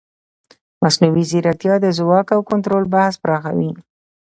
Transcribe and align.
مصنوعي 0.81 1.23
ځیرکتیا 1.29 1.75
د 1.81 1.85
ځواک 1.97 2.27
او 2.35 2.41
کنټرول 2.49 2.83
بحث 2.93 3.15
پراخوي. 3.23 3.71